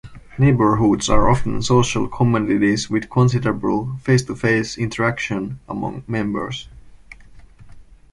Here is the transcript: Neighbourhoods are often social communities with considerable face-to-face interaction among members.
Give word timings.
Neighbourhoods 0.39 1.09
are 1.09 1.29
often 1.29 1.61
social 1.61 2.07
communities 2.07 2.89
with 2.89 3.07
considerable 3.11 3.97
face-to-face 4.01 4.75
interaction 4.79 5.59
among 5.69 6.03
members. 6.07 6.67